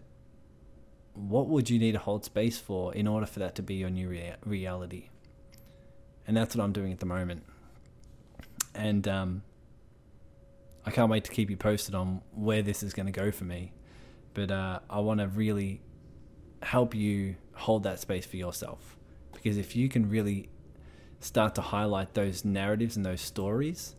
what 1.14 1.49
would 1.49 1.69
you 1.69 1.79
need 1.79 1.93
to 1.93 1.99
hold 1.99 2.25
space 2.25 2.59
for 2.59 2.95
in 2.95 3.07
order 3.07 3.26
for 3.26 3.41
that 3.41 3.55
to 3.57 3.62
be 3.62 3.75
your 3.75 3.91
new 3.91 4.09
rea- 4.09 4.37
reality? 4.45 5.11
And 6.26 6.37
that's 6.37 6.57
what 6.57 6.64
I'm 6.64 6.73
doing 6.73 6.93
at 6.93 7.00
the 7.00 7.07
moment. 7.07 7.45
And 8.75 9.07
um, 9.07 9.43
I 10.87 10.91
can't 10.91 11.11
wait 11.11 11.25
to 11.25 11.31
keep 11.31 11.50
you 11.50 11.57
posted 11.57 11.95
on 11.95 12.23
where 12.33 12.62
this 12.62 12.83
is 12.83 12.95
going 12.95 13.07
to 13.07 13.12
go 13.12 13.31
for 13.31 13.45
me. 13.45 13.73
But 14.35 14.50
uh, 14.50 14.81
I 14.88 15.00
want 15.00 15.21
to 15.21 15.29
really 15.29 15.83
help 16.62 16.95
you 16.95 17.37
hold 17.55 17.83
that 17.83 18.00
space 18.00 18.25
for 18.25 18.37
yourself. 18.37 18.97
Because 19.33 19.59
if 19.59 19.76
you 19.76 19.88
can 19.88 20.09
really 20.09 20.49
start 21.21 21.55
to 21.57 21.61
highlight 21.61 22.14
those 22.14 22.45
narratives 22.45 22.97
and 22.97 23.05
those 23.05 23.21
stories, 23.21 23.95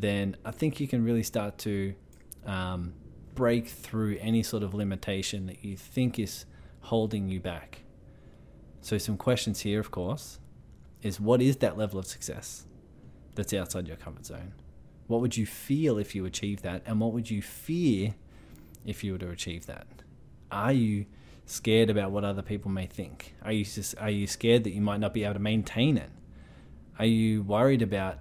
then 0.00 0.36
I 0.44 0.50
think 0.50 0.80
you 0.80 0.88
can 0.88 1.04
really 1.04 1.22
start 1.22 1.58
to 1.58 1.94
um, 2.44 2.94
break 3.34 3.68
through 3.68 4.18
any 4.20 4.42
sort 4.42 4.62
of 4.62 4.74
limitation 4.74 5.46
that 5.46 5.64
you 5.64 5.76
think 5.76 6.18
is 6.18 6.46
holding 6.80 7.28
you 7.28 7.40
back. 7.40 7.82
So, 8.80 8.98
some 8.98 9.16
questions 9.16 9.60
here, 9.60 9.80
of 9.80 9.90
course, 9.90 10.38
is 11.02 11.20
what 11.20 11.42
is 11.42 11.56
that 11.58 11.76
level 11.76 11.98
of 11.98 12.06
success 12.06 12.66
that's 13.34 13.52
outside 13.52 13.88
your 13.88 13.96
comfort 13.96 14.26
zone? 14.26 14.52
What 15.06 15.20
would 15.20 15.36
you 15.36 15.46
feel 15.46 15.98
if 15.98 16.14
you 16.14 16.24
achieve 16.24 16.62
that? 16.62 16.82
And 16.86 17.00
what 17.00 17.12
would 17.12 17.30
you 17.30 17.42
fear 17.42 18.14
if 18.84 19.04
you 19.04 19.12
were 19.12 19.18
to 19.18 19.30
achieve 19.30 19.66
that? 19.66 19.86
Are 20.50 20.72
you 20.72 21.06
scared 21.44 21.90
about 21.90 22.10
what 22.10 22.24
other 22.24 22.42
people 22.42 22.70
may 22.70 22.86
think? 22.86 23.34
Are 23.42 23.52
you 23.52 23.64
just, 23.64 23.96
are 23.98 24.10
you 24.10 24.26
scared 24.26 24.64
that 24.64 24.72
you 24.72 24.80
might 24.80 25.00
not 25.00 25.14
be 25.14 25.24
able 25.24 25.34
to 25.34 25.40
maintain 25.40 25.96
it? 25.96 26.10
Are 26.98 27.06
you 27.06 27.42
worried 27.42 27.82
about 27.82 28.18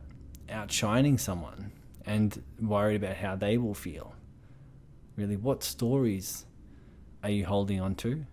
outshining 0.49 1.17
someone 1.17 1.71
and 2.05 2.41
worried 2.61 2.95
about 2.95 3.17
how 3.17 3.35
they 3.35 3.57
will 3.57 3.73
feel? 3.73 4.13
Really, 5.15 5.37
what 5.37 5.63
stories 5.63 6.45
are 7.23 7.29
you 7.29 7.45
holding 7.45 7.79
on 7.79 7.95
to? 7.95 8.25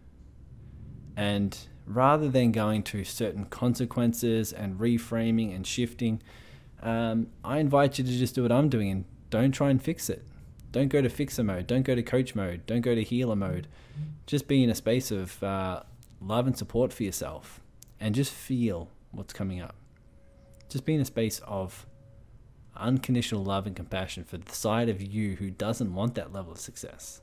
And 1.17 1.57
rather 1.87 2.29
than 2.29 2.53
going 2.53 2.83
to 2.85 3.05
certain 3.05 3.45
consequences 3.47 4.53
and 4.53 4.79
reframing 4.79 5.55
and 5.55 5.67
shifting, 5.67 6.23
um, 6.83 7.29
I 7.45 7.59
invite 7.59 7.99
you 7.99 8.05
to 8.05 8.11
just 8.11 8.35
do 8.35 8.43
what 8.43 8.53
I'm 8.53 8.69
doing 8.69 8.91
and 8.91 9.05
don't 9.31 9.53
try 9.53 9.71
and 9.71 9.83
fix 9.83 10.11
it. 10.11 10.25
Don't 10.73 10.89
go 10.89 11.03
to 11.03 11.09
fixer 11.09 11.45
mode. 11.45 11.67
Don't 11.67 11.83
go 11.83 11.95
to 11.95 12.03
coach 12.03 12.35
mode. 12.35 12.67
Don't 12.67 12.81
go 12.81 12.95
to 12.95 13.03
healer 13.03 13.37
mode. 13.37 13.69
Just 14.27 14.49
be 14.49 14.65
in 14.65 14.71
a 14.71 14.75
space 14.75 15.11
of 15.11 15.43
uh, 15.43 15.83
love 16.21 16.47
and 16.47 16.57
support 16.57 16.93
for 16.93 17.03
yourself 17.03 17.61
and 18.01 18.15
just 18.15 18.33
feel 18.33 18.89
what's 19.11 19.33
coming 19.33 19.61
up. 19.61 19.77
Just 20.69 20.85
be 20.87 20.95
in 20.95 21.01
a 21.01 21.05
space 21.05 21.41
of 21.47 21.87
unconditional 22.77 23.45
love 23.45 23.67
and 23.67 23.77
compassion 23.77 24.25
for 24.25 24.39
the 24.39 24.55
side 24.55 24.89
of 24.89 25.03
you 25.03 25.37
who 25.37 25.51
doesn't 25.51 25.95
want 25.95 26.15
that 26.15 26.33
level 26.33 26.53
of 26.53 26.59
success, 26.59 27.21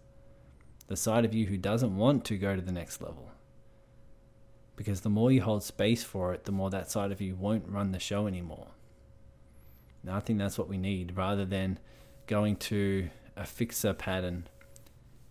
the 0.88 0.96
side 0.96 1.26
of 1.26 1.34
you 1.34 1.48
who 1.48 1.58
doesn't 1.58 1.96
want 1.96 2.26
to 2.26 2.38
go 2.38 2.56
to 2.56 2.62
the 2.62 2.72
next 2.72 3.02
level. 3.02 3.32
Because 4.76 5.02
the 5.02 5.10
more 5.10 5.32
you 5.32 5.42
hold 5.42 5.64
space 5.64 6.04
for 6.04 6.34
it, 6.34 6.46
the 6.46 6.52
more 6.52 6.70
that 6.70 6.90
side 6.90 7.12
of 7.12 7.20
you 7.20 7.36
won't 7.36 7.68
run 7.68 7.92
the 7.92 8.00
show 8.00 8.28
anymore. 8.28 8.68
And 10.02 10.12
I 10.12 10.20
think 10.20 10.40
that's 10.40 10.58
what 10.58 10.70
we 10.70 10.78
need 10.78 11.18
rather 11.18 11.44
than 11.44 11.80
going 12.28 12.56
to 12.56 13.10
a 13.36 13.46
fixer 13.46 13.94
pattern 13.94 14.48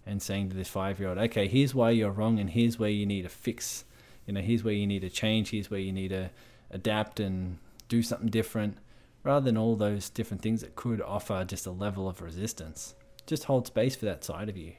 and 0.05 0.23
saying 0.23 0.51
to 0.51 0.57
this 0.57 0.69
five 0.69 0.99
year 0.99 1.11
old, 1.11 1.19
okay, 1.19 1.49
here's 1.49 1.75
why 1.75 1.91
you're 1.91 2.11
wrong 2.11 2.39
and 2.39 2.51
here's 2.51 2.79
where 2.79 2.91
you 2.91 3.07
need 3.07 3.23
to 3.23 3.29
fix. 3.29 3.85
You 4.27 4.33
know, 4.35 4.41
here's 4.41 4.65
where 4.65 4.75
you 4.75 4.87
need 4.87 5.01
to 5.01 5.11
change, 5.11 5.51
here's 5.51 5.71
where 5.71 5.81
you 5.81 5.93
need 5.93 6.09
to 6.09 6.31
adapt 6.71 7.21
and 7.21 7.59
do 7.89 8.03
something 8.03 8.29
different, 8.29 8.79
rather 9.29 9.45
than 9.45 9.59
all 9.59 9.77
those 9.77 10.09
different 10.09 10.43
things 10.43 10.63
that 10.63 10.75
could 10.75 11.03
offer 11.03 11.45
just 11.45 11.67
a 11.67 11.71
level 11.71 12.09
of 12.09 12.23
resistance. 12.23 12.95
Just 13.27 13.45
hold 13.45 13.67
space 13.67 13.95
for 13.95 14.07
that 14.07 14.25
side 14.25 14.49
of 14.49 14.57
you. 14.57 14.73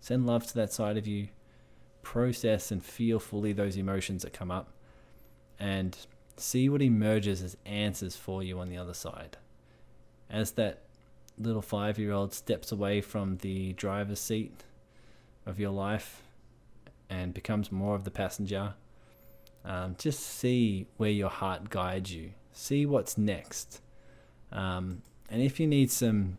Send 0.00 0.26
love 0.26 0.44
to 0.48 0.54
that 0.54 0.72
side 0.72 0.96
of 0.96 1.06
you. 1.06 1.28
Process 2.02 2.72
and 2.72 2.84
feel 2.84 3.20
fully 3.20 3.52
those 3.52 3.76
emotions 3.76 4.24
that 4.24 4.32
come 4.32 4.50
up. 4.50 4.72
And 5.60 5.96
see 6.36 6.68
what 6.68 6.82
emerges 6.82 7.40
as 7.40 7.56
answers 7.64 8.16
for 8.16 8.42
you 8.42 8.58
on 8.58 8.68
the 8.68 8.76
other 8.76 8.94
side. 8.94 9.36
As 10.28 10.50
that 10.52 10.80
little 11.38 11.62
five 11.62 12.00
year 12.00 12.10
old 12.10 12.34
steps 12.34 12.72
away 12.72 13.00
from 13.00 13.36
the 13.42 13.74
driver's 13.74 14.18
seat 14.18 14.64
of 15.46 15.60
your 15.60 15.70
life 15.70 16.22
and 17.08 17.32
becomes 17.32 17.70
more 17.70 17.94
of 17.94 18.02
the 18.02 18.10
passenger, 18.10 18.74
um, 19.64 19.94
just 19.98 20.18
see 20.18 20.88
where 20.96 21.10
your 21.10 21.30
heart 21.30 21.70
guides 21.70 22.12
you. 22.12 22.32
See 22.52 22.86
what's 22.86 23.16
next. 23.16 23.80
Um, 24.50 25.02
and 25.30 25.42
if 25.42 25.58
you 25.58 25.66
need 25.66 25.90
some 25.90 26.38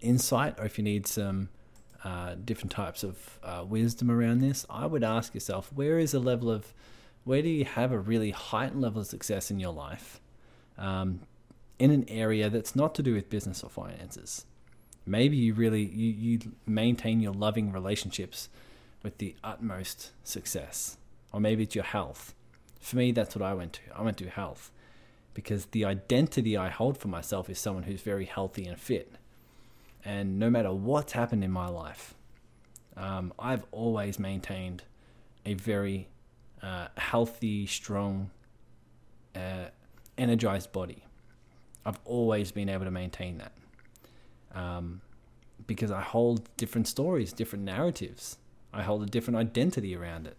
insight 0.00 0.58
or 0.58 0.64
if 0.64 0.78
you 0.78 0.84
need 0.84 1.06
some 1.06 1.48
uh, 2.04 2.34
different 2.44 2.70
types 2.70 3.02
of 3.02 3.38
uh, 3.42 3.64
wisdom 3.66 4.10
around 4.10 4.40
this, 4.40 4.66
I 4.68 4.86
would 4.86 5.02
ask 5.02 5.34
yourself 5.34 5.72
where 5.72 5.98
is 5.98 6.14
a 6.14 6.20
level 6.20 6.50
of 6.50 6.72
where 7.24 7.42
do 7.42 7.48
you 7.48 7.64
have 7.64 7.90
a 7.90 7.98
really 7.98 8.30
heightened 8.30 8.80
level 8.80 9.00
of 9.00 9.08
success 9.08 9.50
in 9.50 9.58
your 9.58 9.72
life 9.72 10.20
um, 10.78 11.20
in 11.78 11.90
an 11.90 12.04
area 12.08 12.48
that's 12.48 12.76
not 12.76 12.94
to 12.96 13.02
do 13.02 13.14
with 13.14 13.30
business 13.30 13.64
or 13.64 13.70
finances? 13.70 14.44
Maybe 15.06 15.36
you 15.36 15.54
really 15.54 15.84
you, 15.84 16.12
you 16.12 16.52
maintain 16.66 17.20
your 17.20 17.32
loving 17.32 17.72
relationships 17.72 18.48
with 19.02 19.18
the 19.18 19.34
utmost 19.42 20.12
success 20.22 20.98
or 21.32 21.40
maybe 21.40 21.62
it's 21.62 21.74
your 21.74 21.84
health. 21.84 22.34
For 22.80 22.96
me 22.96 23.10
that's 23.10 23.34
what 23.34 23.42
i 23.42 23.54
went 23.54 23.72
to. 23.74 23.80
I 23.96 24.02
went 24.02 24.18
to 24.18 24.28
health 24.28 24.70
because 25.36 25.66
the 25.66 25.84
identity 25.84 26.56
i 26.56 26.68
hold 26.68 26.98
for 26.98 27.08
myself 27.08 27.48
is 27.48 27.58
someone 27.58 27.84
who's 27.84 28.00
very 28.00 28.24
healthy 28.24 28.66
and 28.66 28.80
fit 28.80 29.12
and 30.04 30.38
no 30.38 30.50
matter 30.50 30.72
what's 30.72 31.12
happened 31.12 31.44
in 31.44 31.50
my 31.50 31.68
life 31.68 32.14
um, 32.96 33.32
i've 33.38 33.64
always 33.70 34.18
maintained 34.18 34.82
a 35.46 35.54
very 35.54 36.08
uh, 36.62 36.88
healthy, 36.96 37.66
strong, 37.66 38.30
uh, 39.34 39.66
energized 40.18 40.72
body. 40.72 41.04
I've 41.84 42.00
always 42.04 42.50
been 42.50 42.68
able 42.68 42.84
to 42.84 42.90
maintain 42.90 43.38
that 43.38 43.52
um, 44.54 45.00
because 45.66 45.90
I 45.92 46.00
hold 46.00 46.48
different 46.56 46.88
stories, 46.88 47.32
different 47.32 47.64
narratives. 47.64 48.38
I 48.72 48.82
hold 48.82 49.02
a 49.04 49.06
different 49.06 49.38
identity 49.38 49.94
around 49.94 50.26
it. 50.26 50.36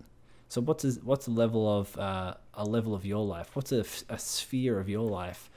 So 0.49 0.61
what's 0.61 0.85
a, 0.85 0.91
what's 1.03 1.25
the 1.25 1.31
level 1.31 1.79
of 1.79 1.97
uh, 1.97 2.35
a 2.53 2.65
level 2.65 2.93
of 2.93 3.05
your 3.05 3.25
life? 3.25 3.55
What's 3.55 3.71
a, 3.71 3.85
a 4.09 4.17
sphere 4.17 4.79
of 4.79 4.87
your 4.87 5.07
life 5.07 5.49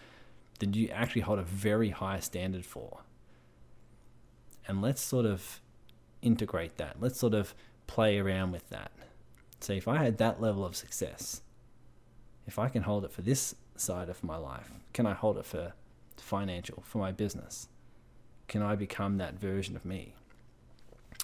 that 0.59 0.75
you 0.75 0.89
actually 0.89 1.23
hold 1.23 1.39
a 1.39 1.45
very 1.45 1.91
high 1.91 2.21
standard 2.21 2.65
for? 2.65 3.01
And 4.67 4.83
let's 4.83 5.01
sort 5.01 5.27
of 5.27 5.61
integrate 6.23 6.77
that. 6.77 6.97
Let's 7.01 7.19
sort 7.19 7.35
of 7.35 7.55
play 7.87 8.19
around 8.19 8.53
with 8.53 8.69
that. 8.71 8.93
So 9.61 9.73
if 9.73 9.87
I 9.87 10.03
had 10.03 10.19
that 10.19 10.41
level 10.41 10.65
of 10.65 10.77
success, 10.77 11.43
if 12.47 12.59
I 12.59 12.69
can 12.69 12.83
hold 12.83 13.05
it 13.05 13.13
for 13.13 13.23
this 13.23 13.55
side 13.77 14.09
of 14.09 14.25
my 14.25 14.37
life, 14.37 14.71
can 14.93 15.07
I 15.07 15.15
hold 15.15 15.39
it 15.39 15.45
for 15.45 15.73
financial, 16.17 16.83
for 16.87 16.99
my 16.99 17.13
business? 17.13 17.69
Can 18.49 18.63
I 18.63 18.75
become 18.75 19.19
that 19.19 19.35
version 19.35 19.77
of 19.77 19.85
me? 19.85 20.15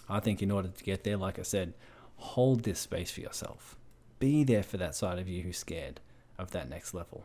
I 0.09 0.21
think 0.21 0.43
in 0.43 0.51
order 0.51 0.69
to 0.69 0.85
get 0.85 1.03
there, 1.03 1.17
like 1.17 1.39
I 1.39 1.43
said, 1.43 1.75
hold 2.17 2.63
this 2.63 2.81
space 2.81 3.11
for 3.11 3.21
yourself. 3.21 3.77
Be 4.19 4.45
there 4.45 4.63
for 4.63 4.77
that 4.79 4.95
side 4.95 5.19
of 5.19 5.29
you 5.29 5.43
who's 5.43 5.59
scared 5.59 6.01
of 6.39 6.51
that 6.53 6.69
next 6.69 6.95
level. 6.95 7.25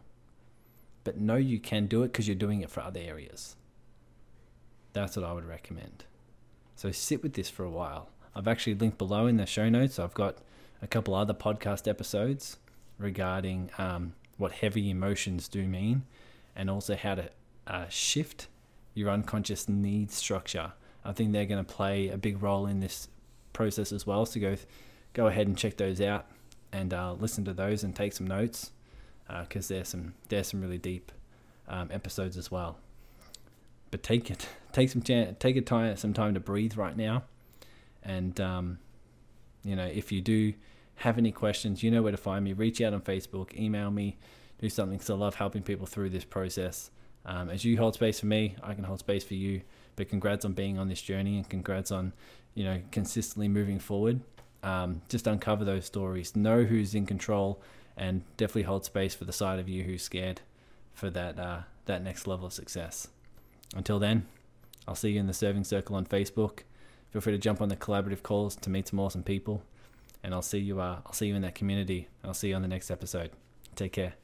But 1.03 1.19
know 1.19 1.35
you 1.35 1.59
can 1.59 1.87
do 1.87 2.03
it 2.03 2.11
because 2.11 2.27
you're 2.27 2.35
doing 2.35 2.61
it 2.61 2.69
for 2.69 2.81
other 2.81 2.99
areas. 2.99 3.55
That's 4.93 5.15
what 5.15 5.25
I 5.25 5.33
would 5.33 5.45
recommend. 5.45 6.05
So 6.75 6.91
sit 6.91 7.23
with 7.23 7.33
this 7.33 7.49
for 7.49 7.63
a 7.63 7.69
while. 7.69 8.09
I've 8.35 8.47
actually 8.47 8.75
linked 8.75 8.97
below 8.97 9.27
in 9.27 9.37
the 9.37 9.45
show 9.45 9.69
notes. 9.69 9.99
I've 9.99 10.13
got 10.13 10.37
a 10.81 10.87
couple 10.87 11.15
other 11.15 11.33
podcast 11.33 11.87
episodes 11.87 12.57
regarding 12.97 13.69
um, 13.77 14.13
what 14.37 14.51
heavy 14.51 14.89
emotions 14.89 15.47
do 15.47 15.67
mean 15.67 16.03
and 16.55 16.69
also 16.69 16.95
how 16.95 17.15
to 17.15 17.29
uh, 17.67 17.87
shift 17.89 18.47
your 18.93 19.09
unconscious 19.09 19.69
need 19.69 20.11
structure. 20.11 20.73
I 21.03 21.13
think 21.13 21.31
they're 21.31 21.45
going 21.45 21.63
to 21.63 21.73
play 21.73 22.09
a 22.09 22.17
big 22.17 22.41
role 22.41 22.65
in 22.65 22.79
this 22.79 23.07
process 23.53 23.91
as 23.91 24.05
well. 24.05 24.25
So 24.25 24.39
go 24.39 24.55
go 25.13 25.27
ahead 25.27 25.47
and 25.47 25.57
check 25.57 25.77
those 25.77 25.99
out 26.01 26.25
and 26.71 26.93
uh, 26.93 27.13
listen 27.13 27.45
to 27.45 27.53
those 27.53 27.83
and 27.83 27.95
take 27.95 28.13
some 28.13 28.27
notes 28.27 28.71
because 29.39 29.69
uh, 29.69 29.75
there's 29.75 29.89
some 29.89 30.13
there's 30.29 30.47
some 30.47 30.61
really 30.61 30.77
deep 30.77 31.11
um, 31.67 31.89
episodes 31.91 32.37
as 32.37 32.51
well. 32.51 32.77
But 33.89 34.03
take 34.03 34.29
it 34.29 34.47
take 34.71 34.89
some 34.89 35.01
chance, 35.01 35.37
take 35.39 35.55
a 35.55 35.61
time 35.61 35.95
some 35.97 36.13
time 36.13 36.33
to 36.33 36.39
breathe 36.39 36.77
right 36.77 36.95
now, 36.95 37.23
and 38.03 38.39
um, 38.39 38.79
you 39.63 39.75
know 39.75 39.85
if 39.85 40.11
you 40.11 40.21
do 40.21 40.53
have 40.95 41.17
any 41.17 41.31
questions, 41.31 41.81
you 41.81 41.89
know 41.89 42.01
where 42.01 42.11
to 42.11 42.17
find 42.17 42.45
me. 42.45 42.53
Reach 42.53 42.81
out 42.81 42.93
on 42.93 43.01
Facebook, 43.01 43.57
email 43.57 43.89
me, 43.89 44.17
do 44.59 44.69
something 44.69 44.97
because 44.97 45.09
I 45.09 45.15
love 45.15 45.35
helping 45.35 45.63
people 45.63 45.87
through 45.87 46.09
this 46.09 46.23
process. 46.23 46.91
Um, 47.25 47.49
as 47.49 47.63
you 47.63 47.77
hold 47.77 47.93
space 47.95 48.19
for 48.19 48.25
me, 48.27 48.55
I 48.63 48.73
can 48.73 48.83
hold 48.83 48.99
space 48.99 49.23
for 49.23 49.35
you. 49.35 49.61
But 49.95 50.09
congrats 50.09 50.45
on 50.45 50.53
being 50.53 50.79
on 50.79 50.87
this 50.87 51.01
journey 51.01 51.37
and 51.37 51.49
congrats 51.49 51.91
on, 51.91 52.13
you 52.53 52.63
know, 52.63 52.81
consistently 52.91 53.47
moving 53.47 53.79
forward. 53.79 54.21
Um, 54.63 55.01
just 55.09 55.27
uncover 55.27 55.65
those 55.65 55.85
stories. 55.85 56.35
Know 56.35 56.63
who's 56.63 56.93
in 56.95 57.05
control 57.05 57.61
and 57.97 58.23
definitely 58.37 58.63
hold 58.63 58.85
space 58.85 59.13
for 59.13 59.25
the 59.25 59.33
side 59.33 59.59
of 59.59 59.67
you 59.67 59.83
who's 59.83 60.01
scared 60.01 60.41
for 60.93 61.09
that 61.09 61.39
uh, 61.39 61.61
that 61.85 62.03
next 62.03 62.27
level 62.27 62.45
of 62.45 62.53
success. 62.53 63.07
Until 63.75 63.99
then, 63.99 64.27
I'll 64.87 64.95
see 64.95 65.11
you 65.11 65.19
in 65.19 65.27
the 65.27 65.33
Serving 65.33 65.63
Circle 65.63 65.95
on 65.95 66.05
Facebook. 66.05 66.59
Feel 67.11 67.21
free 67.21 67.33
to 67.33 67.39
jump 67.39 67.61
on 67.61 67.69
the 67.69 67.75
collaborative 67.75 68.23
calls 68.23 68.55
to 68.57 68.69
meet 68.69 68.87
some 68.87 68.99
awesome 68.99 69.23
people, 69.23 69.63
and 70.23 70.33
I'll 70.33 70.41
see 70.41 70.59
you. 70.59 70.79
Uh, 70.79 70.99
I'll 71.05 71.13
see 71.13 71.27
you 71.27 71.35
in 71.35 71.41
that 71.41 71.55
community. 71.55 72.07
I'll 72.23 72.33
see 72.33 72.49
you 72.49 72.55
on 72.55 72.61
the 72.61 72.67
next 72.67 72.91
episode. 72.91 73.31
Take 73.75 73.93
care. 73.93 74.20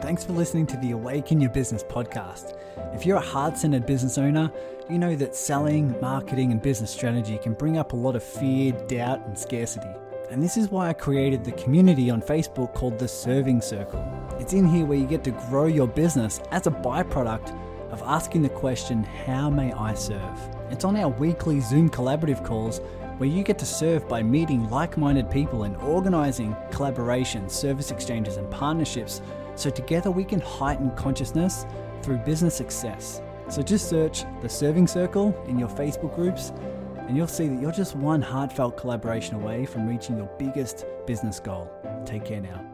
Thanks 0.00 0.24
for 0.24 0.32
listening 0.32 0.66
to 0.68 0.78
the 0.78 0.92
Awaken 0.92 1.42
Your 1.42 1.50
Business 1.50 1.84
podcast. 1.84 2.56
If 2.94 3.04
you're 3.04 3.18
a 3.18 3.20
heart 3.20 3.58
centered 3.58 3.84
business 3.84 4.16
owner, 4.16 4.50
you 4.88 4.98
know 4.98 5.14
that 5.14 5.36
selling, 5.36 5.94
marketing, 6.00 6.52
and 6.52 6.60
business 6.60 6.90
strategy 6.90 7.36
can 7.36 7.52
bring 7.52 7.76
up 7.76 7.92
a 7.92 7.96
lot 7.96 8.16
of 8.16 8.24
fear, 8.24 8.72
doubt, 8.88 9.20
and 9.26 9.38
scarcity. 9.38 9.90
And 10.30 10.42
this 10.42 10.56
is 10.56 10.70
why 10.70 10.88
I 10.88 10.94
created 10.94 11.44
the 11.44 11.52
community 11.52 12.08
on 12.08 12.22
Facebook 12.22 12.72
called 12.72 12.98
the 12.98 13.06
Serving 13.06 13.60
Circle. 13.60 14.02
It's 14.40 14.54
in 14.54 14.66
here 14.66 14.86
where 14.86 14.96
you 14.96 15.06
get 15.06 15.22
to 15.24 15.32
grow 15.32 15.66
your 15.66 15.86
business 15.86 16.40
as 16.50 16.66
a 16.66 16.70
byproduct 16.70 17.54
of 17.90 18.02
asking 18.02 18.40
the 18.40 18.48
question, 18.48 19.04
How 19.04 19.50
may 19.50 19.70
I 19.74 19.92
serve? 19.92 20.38
It's 20.70 20.84
on 20.84 20.96
our 20.96 21.10
weekly 21.10 21.60
Zoom 21.60 21.90
collaborative 21.90 22.42
calls 22.42 22.80
where 23.18 23.28
you 23.28 23.42
get 23.42 23.58
to 23.58 23.66
serve 23.66 24.08
by 24.08 24.22
meeting 24.22 24.70
like 24.70 24.96
minded 24.96 25.30
people 25.30 25.64
and 25.64 25.76
organizing 25.76 26.56
collaborations, 26.70 27.50
service 27.50 27.90
exchanges, 27.90 28.38
and 28.38 28.50
partnerships 28.50 29.20
so 29.60 29.70
together 29.70 30.10
we 30.10 30.24
can 30.24 30.40
heighten 30.40 30.90
consciousness 30.92 31.66
through 32.02 32.18
business 32.18 32.54
success. 32.54 33.20
So 33.48 33.62
just 33.62 33.88
search 33.88 34.24
the 34.40 34.48
Serving 34.48 34.86
Circle 34.86 35.34
in 35.48 35.58
your 35.58 35.68
Facebook 35.68 36.14
groups 36.14 36.52
and 36.96 37.16
you'll 37.16 37.26
see 37.26 37.48
that 37.48 37.60
you're 37.60 37.72
just 37.72 37.96
one 37.96 38.22
heartfelt 38.22 38.76
collaboration 38.76 39.34
away 39.34 39.66
from 39.66 39.86
reaching 39.86 40.16
your 40.16 40.30
biggest 40.38 40.86
business 41.06 41.40
goal. 41.40 41.70
Take 42.06 42.24
care 42.24 42.40
now. 42.40 42.69